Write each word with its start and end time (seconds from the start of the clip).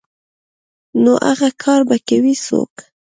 نو 1.03 1.13
اغه 1.31 1.49
کار 1.63 1.81
به 1.89 1.97
کوي 2.07 2.33
څوک. 2.45 2.73